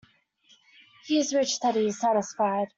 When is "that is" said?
1.59-1.99